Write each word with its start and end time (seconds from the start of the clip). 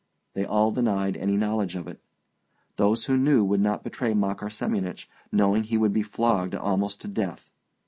They 0.33 0.45
all 0.45 0.71
denied 0.71 1.15
any 1.15 1.37
knowledge 1.37 1.75
of 1.75 1.87
it. 1.87 2.01
Those 2.75 3.05
who 3.05 3.17
knew 3.17 3.43
would 3.43 3.59
not 3.61 3.83
betray 3.83 4.15
Makar 4.15 4.49
Semyonich, 4.49 5.07
knowing 5.31 5.61
he 5.65 5.77
would 5.77 5.93
be 5.93 6.01
flogged 6.01 6.55
almost 6.55 7.01
to 7.01 7.07
death. 7.07 7.51